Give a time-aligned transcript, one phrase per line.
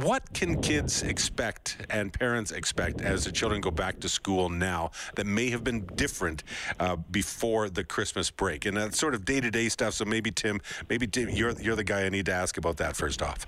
[0.00, 4.90] what can kids expect and parents expect as the children go back to school now
[5.14, 6.42] that may have been different
[6.80, 8.66] uh, before the Christmas break?
[8.66, 9.94] And that's sort of day to day stuff.
[9.94, 12.96] So maybe Tim, maybe Tim, you're you're the guy I need to ask about that
[12.96, 13.46] first off.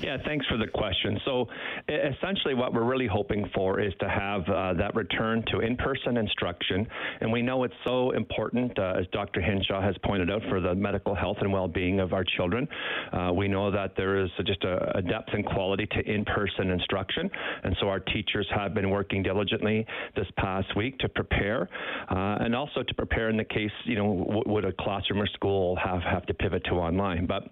[0.00, 1.18] Yeah, thanks for the question.
[1.24, 1.46] So,
[1.88, 6.16] essentially, what we're really hoping for is to have uh, that return to in person
[6.16, 6.86] instruction.
[7.20, 9.40] And we know it's so important, uh, as Dr.
[9.40, 12.68] Hinshaw has pointed out, for the medical health and well being of our children.
[13.12, 16.70] Uh, we know that there is just a, a depth and quality to in person
[16.70, 17.30] instruction.
[17.64, 21.68] And so, our teachers have been working diligently this past week to prepare
[22.10, 25.26] uh, and also to prepare in the case, you know, w- would a classroom or
[25.28, 27.26] school have, have to pivot to online.
[27.26, 27.44] But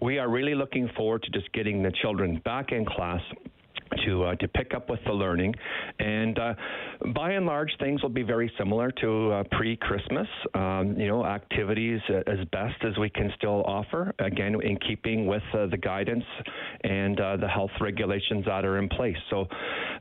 [0.00, 3.20] we are really looking forward to just getting the children back in class
[4.04, 5.54] to uh, to pick up with the learning,
[5.98, 6.54] and uh,
[7.14, 10.26] by and large, things will be very similar to uh, pre-Christmas.
[10.54, 15.42] Um, you know, activities as best as we can still offer, again in keeping with
[15.54, 16.24] uh, the guidance
[16.84, 19.16] and uh, the health regulations that are in place.
[19.30, 19.46] So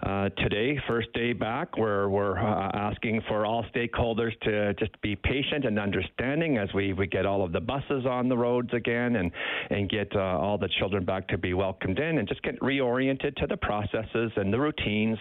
[0.03, 5.65] uh, today, first day back, we're we're asking for all stakeholders to just be patient
[5.65, 9.31] and understanding as we, we get all of the buses on the roads again, and
[9.69, 13.47] and get all the children back to be welcomed in, and just get reoriented to
[13.47, 15.17] the process processes and the routines.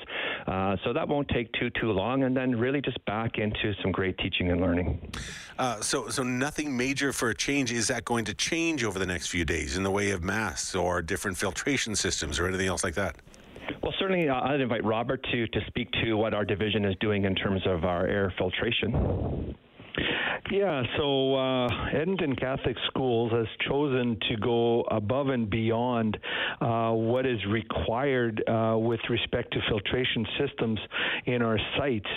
[0.46, 3.92] Uh, so that won't take too too long, and then really just back into some
[3.92, 5.12] great teaching and learning.
[5.58, 7.72] Uh, so so nothing major for a change.
[7.72, 10.74] Is that going to change over the next few days in the way of masks
[10.74, 13.16] or different filtration systems or anything else like that?
[13.82, 17.24] Well, certainly, uh, I'd invite Robert to to speak to what our division is doing
[17.24, 19.54] in terms of our air filtration.
[20.50, 26.18] Yeah, so uh, Edmonton Catholic Schools has chosen to go above and beyond
[26.60, 30.80] uh, what is required uh, with respect to filtration systems
[31.26, 32.08] in our sites.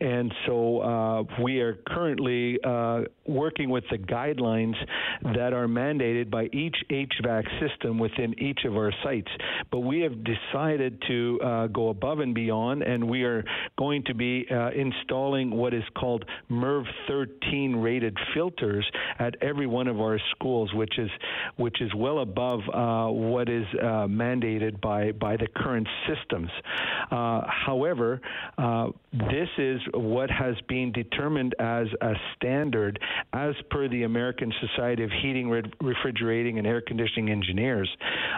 [0.00, 4.76] And so uh, we are currently uh, working with the guidelines
[5.34, 9.30] that are mandated by each HVAC system within each of our sites.
[9.72, 13.44] But we have decided to uh, go above and beyond, and we are
[13.76, 16.84] going to be installing what is called MERV
[17.20, 18.88] 13 rated filters
[19.18, 21.10] at every one of our schools, which is
[21.56, 26.50] which is well above uh, what is uh, mandated by by the current systems.
[27.10, 28.20] Uh, however,
[28.58, 32.98] uh, this is what has been determined as a standard
[33.32, 35.50] as per the American Society of Heating,
[35.80, 37.90] Refrigerating, and Air Conditioning Engineers.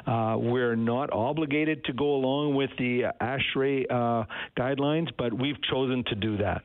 [0.07, 4.25] Uh, we're not obligated to go along with the ASHRAE uh,
[4.59, 6.63] guidelines, but we've chosen to do that.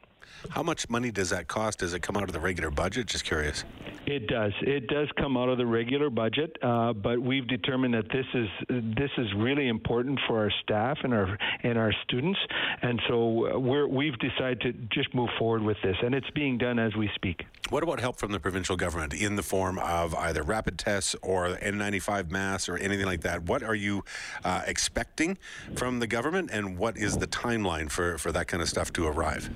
[0.49, 1.79] How much money does that cost?
[1.79, 3.07] Does it come out of the regular budget?
[3.07, 3.63] Just curious.
[4.07, 4.53] It does.
[4.61, 8.47] It does come out of the regular budget, uh, but we've determined that this is
[8.69, 12.39] this is really important for our staff and our and our students,
[12.81, 16.79] and so we're we've decided to just move forward with this, and it's being done
[16.79, 17.43] as we speak.
[17.69, 21.57] What about help from the provincial government in the form of either rapid tests or
[21.57, 23.43] N95 masks or anything like that?
[23.43, 24.05] What are you
[24.45, 25.37] uh, expecting
[25.75, 29.05] from the government, and what is the timeline for for that kind of stuff to
[29.05, 29.49] arrive?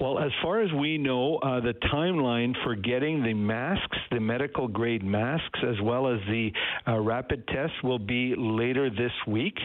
[0.00, 4.68] Well, as far as we know, uh, the timeline for getting the masks, the medical
[4.68, 6.52] grade masks, as well as the
[6.86, 9.58] uh, rapid tests, will be later this week.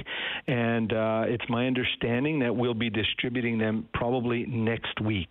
[0.47, 5.29] And uh, it's my understanding that we'll be distributing them probably next week.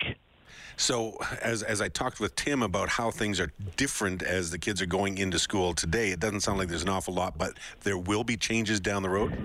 [0.77, 4.81] So, as, as I talked with Tim about how things are different as the kids
[4.81, 7.99] are going into school today, it doesn't sound like there's an awful lot, but there
[7.99, 9.37] will be changes down the road?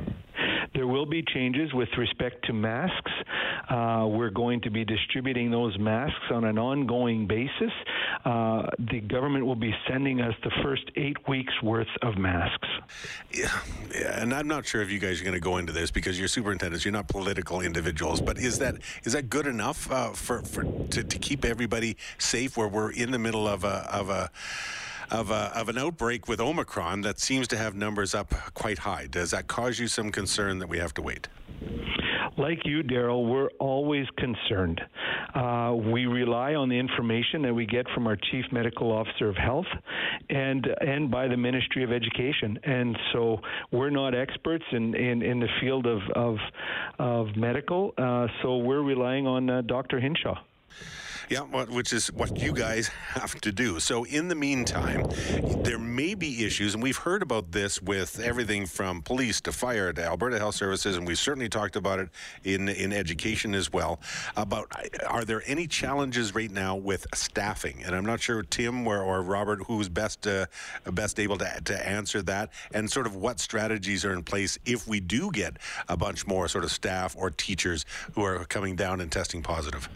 [0.73, 3.12] There will be changes with respect to masks.
[3.69, 7.72] Uh, we're going to be distributing those masks on an ongoing basis.
[8.23, 12.67] Uh, the government will be sending us the first eight weeks worth of masks.
[13.31, 13.51] Yeah,
[13.94, 16.17] yeah and I'm not sure if you guys are going to go into this because
[16.17, 18.22] you're superintendents, you're not political individuals.
[18.22, 22.57] But is that is that good enough uh, for for to, to keep everybody safe
[22.57, 24.31] where we're in the middle of a of a
[25.09, 29.07] of, a, of an outbreak with Omicron that seems to have numbers up quite high.
[29.07, 31.28] Does that cause you some concern that we have to wait?
[32.37, 34.81] Like you, Daryl, we're always concerned.
[35.33, 39.35] Uh, we rely on the information that we get from our Chief Medical Officer of
[39.35, 39.65] Health
[40.29, 42.59] and and by the Ministry of Education.
[42.63, 43.39] And so
[43.71, 46.37] we're not experts in, in, in the field of, of,
[46.99, 49.99] of medical, uh, so we're relying on uh, Dr.
[49.99, 50.35] Hinshaw.
[51.29, 53.82] Yeah, which is what you guys have to do.
[53.82, 55.06] So, in the meantime,
[55.58, 59.91] there may be issues, and we've heard about this with everything from police to fire
[59.91, 62.09] to Alberta Health Services, and we've certainly talked about it
[62.46, 64.00] in in education as well.
[64.38, 64.72] About
[65.06, 67.84] are there any challenges right now with staffing?
[67.85, 70.46] And I'm not sure Tim or, or Robert who's best uh,
[70.85, 74.88] best able to to answer that, and sort of what strategies are in place if
[74.88, 75.58] we do get
[75.90, 79.90] a bunch more sort of staff or teachers who are coming down and testing positive.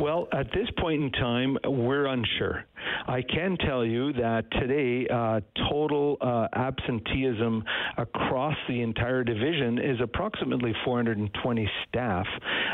[0.00, 2.64] Well, at this point in time, we're unsure.
[3.06, 7.62] I can tell you that today, uh, total uh, absenteeism
[7.98, 12.26] across the entire division is approximately 420 staff,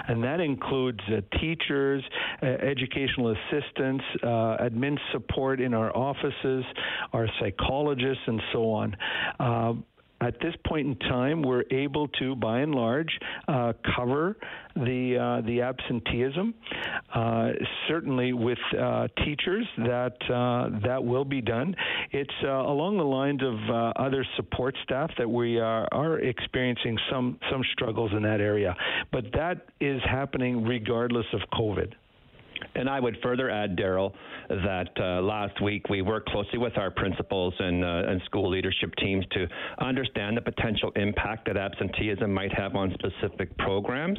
[0.07, 2.05] and that includes uh, teachers,
[2.43, 6.65] uh, educational assistants, uh, admin support in our offices,
[7.13, 8.97] our psychologists, and so on.
[10.21, 14.37] At this point in time, we're able to, by and large, uh, cover
[14.75, 16.55] the uh, the absenteeism.
[17.15, 17.51] Uh,
[17.87, 21.75] certainly, with uh, teachers, that uh, that will be done.
[22.11, 27.39] It's uh, along the lines of other support staff that we are, are experiencing some
[27.51, 28.75] some struggles in that area,
[29.13, 31.93] but that is happening regardless of COVID.
[32.75, 34.13] And I would further add, Daryl,
[34.49, 38.95] that uh, last week we worked closely with our principals and, uh, and school leadership
[38.97, 39.47] teams to
[39.81, 44.19] understand the potential impact that absenteeism might have on specific programs.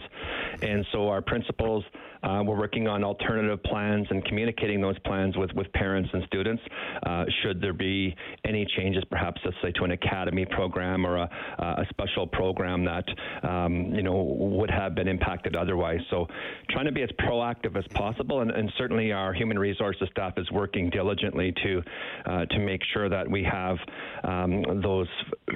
[0.62, 1.84] And so our principals
[2.24, 6.62] uh, were working on alternative plans and communicating those plans with, with parents and students.
[7.06, 8.14] Uh, should there be
[8.46, 13.06] any changes, perhaps, let's say, to an academy program or a, a special program that
[13.44, 16.00] um, you know would have been impacted otherwise.
[16.10, 16.28] So,
[16.70, 20.50] trying to be as proactive as possible, and, and certainly our human resources staff is
[20.52, 21.82] working diligently to
[22.26, 23.78] uh, to make sure that we have
[24.24, 25.08] um, those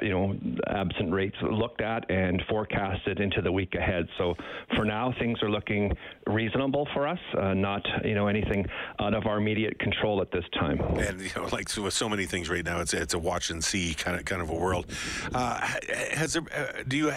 [0.01, 0.35] you know
[0.67, 4.07] absent rates looked at and forecasted into the week ahead.
[4.17, 4.35] So,
[4.75, 5.95] for now, things are looking
[6.27, 8.65] reasonable for us, uh, not you know anything
[8.99, 10.79] out of our immediate control at this time.
[10.81, 13.63] And you know, like with so many things right now, it's it's a watch and
[13.63, 14.85] see kind of kind of a world.
[15.33, 15.59] Uh,
[16.11, 16.43] has there?
[16.53, 17.11] Uh, do you?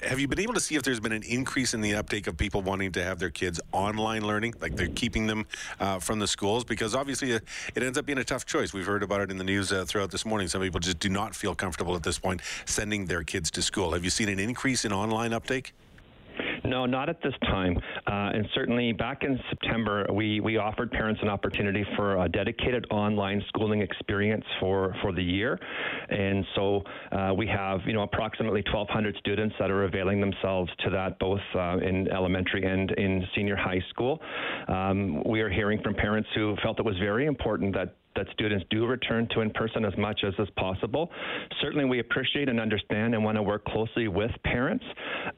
[0.00, 2.26] Ha- have you been able to see if there's been an increase in the uptake
[2.26, 5.46] of people wanting to have their kids online learning, like they're keeping them
[5.80, 6.64] uh, from the schools?
[6.64, 8.72] Because obviously it, it, ends up being a tough choice.
[8.72, 10.48] We've heard about it in the news uh, throughout this morning.
[10.48, 13.92] Some people just do not feel comfortable at this point sending their kids to school.
[13.92, 15.72] Have you seen an increase in online uptake?
[16.68, 17.78] No, not at this time.
[18.06, 22.86] Uh, and certainly back in September, we, we offered parents an opportunity for a dedicated
[22.90, 25.58] online schooling experience for, for the year.
[26.10, 30.90] And so uh, we have, you know, approximately 1,200 students that are availing themselves to
[30.90, 34.20] that, both uh, in elementary and in senior high school.
[34.68, 38.64] Um, we are hearing from parents who felt it was very important that that students
[38.70, 41.10] do return to in person as much as is possible.
[41.62, 44.84] Certainly, we appreciate and understand and want to work closely with parents.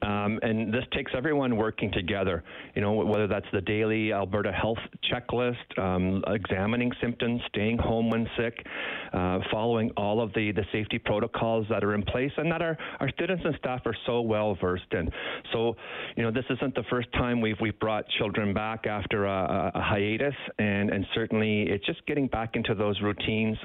[0.01, 2.43] Um, and this takes everyone working together,
[2.75, 4.79] you know, whether that's the daily Alberta health
[5.11, 8.65] checklist, um, examining symptoms, staying home when sick,
[9.13, 12.77] uh, following all of the, the safety protocols that are in place and that our,
[12.99, 15.09] our students and staff are so well versed in.
[15.53, 15.75] So,
[16.15, 19.81] you know, this isn't the first time we've, we've brought children back after a, a
[19.81, 23.57] hiatus, and, and certainly it's just getting back into those routines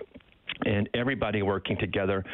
[0.64, 2.24] and everybody working together.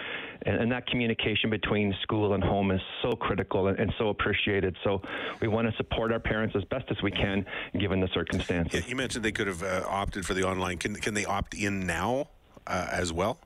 [0.44, 4.76] And, and, that communication between school and home is so critical and, and, so appreciated.
[4.84, 5.00] So
[5.40, 7.44] we want to support our parents as best as we can,
[7.78, 8.80] given the circumstances.
[8.80, 10.78] Yeah, you mentioned they could have uh, opted for the online.
[10.78, 12.28] Can, can they opt in now
[12.66, 13.38] uh, as well?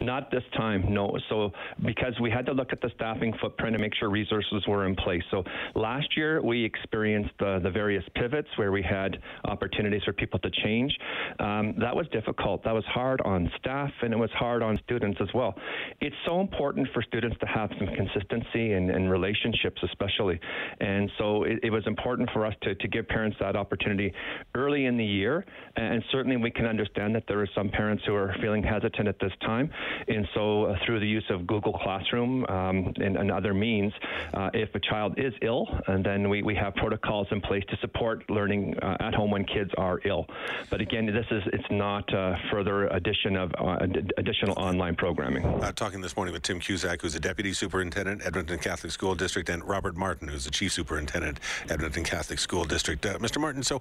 [0.00, 1.16] Not this time, no.
[1.28, 1.52] So
[1.84, 4.96] because we had to look at the staffing footprint and make sure resources were in
[4.96, 5.22] place.
[5.30, 5.44] So
[5.74, 10.50] last year we experienced the, the various pivots where we had opportunities for people to
[10.62, 10.96] change.
[11.38, 12.64] Um, that was difficult.
[12.64, 15.54] That was hard on staff and it was hard on students as well.
[16.00, 20.40] It's so important for students to have some consistency and, and relationships, especially.
[20.80, 24.12] And so it, it was important for us to, to give parents that opportunity
[24.54, 25.44] early in the year.
[25.76, 29.18] And certainly we can understand that there are some parents who are feeling hesitant at
[29.20, 29.70] this time.
[30.08, 33.92] And so, uh, through the use of Google Classroom um, and, and, other means,
[34.34, 37.76] uh, if a child is ill, and then we, we have protocols in place to
[37.78, 40.26] support learning uh, at home when kids are ill.
[40.68, 43.78] But again, this is it's not uh, further addition of uh,
[44.18, 45.44] additional online programming.
[45.46, 49.48] Uh, talking this morning with Tim Cusack, who's a deputy superintendent, Edmonton Catholic School District,
[49.48, 53.02] and Robert Martin, who's the chief superintendent, Edmonton Catholic School District.
[53.02, 53.40] Mr.
[53.40, 53.80] Martin, so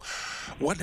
[0.60, 0.78] what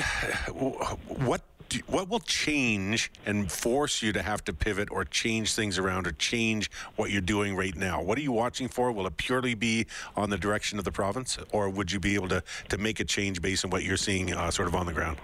[1.09, 1.41] what
[1.87, 6.13] what will change and force you to have to pivot or change things around or
[6.13, 8.03] change what you're doing right now?
[8.03, 8.93] What are you watching for?
[8.93, 12.29] Will it purely be on the direction of the province, or would you be able
[12.29, 14.93] to, to make a change based on what you're seeing uh, sort of on the
[14.93, 15.19] ground?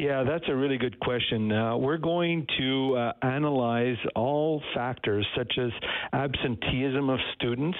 [0.00, 1.52] Yeah, that's a really good question.
[1.52, 5.70] Uh, we're going to uh, analyze all factors such as
[6.14, 7.76] absenteeism of students,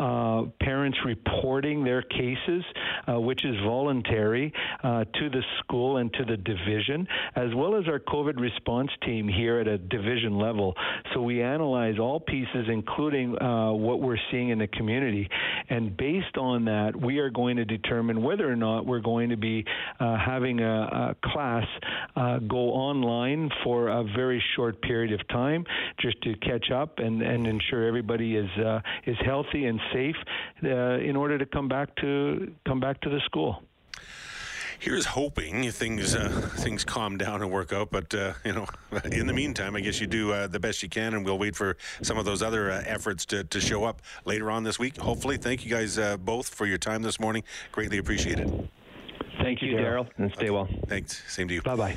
[0.00, 2.64] uh, parents reporting their cases,
[3.06, 4.52] uh, which is voluntary,
[4.82, 9.28] uh, to the school and to the division, as well as our COVID response team
[9.28, 10.74] here at a division level.
[11.14, 15.28] So we analyze all pieces, including uh, what we're seeing in the community.
[15.68, 19.36] And based on that, we are going to determine whether or not we're going to
[19.36, 19.64] be
[20.00, 21.68] having a, a class class
[22.16, 25.64] uh, go online for a very short period of time
[26.00, 30.16] just to catch up and, and ensure everybody is uh, is healthy and safe
[30.64, 33.62] uh, in order to come back to come back to the school.
[34.78, 37.90] here's hoping things uh, things calm down and work out.
[37.90, 38.66] But uh, you know,
[39.12, 41.56] in the meantime, I guess you do uh, the best you can, and we'll wait
[41.56, 44.96] for some of those other uh, efforts to, to show up later on this week.
[44.98, 47.44] Hopefully, thank you guys uh, both for your time this morning.
[47.72, 48.68] Greatly appreciated.
[49.42, 50.68] Thank you, Daryl, and stay well.
[50.86, 51.22] Thanks.
[51.32, 51.62] Same to you.
[51.62, 51.96] Bye bye.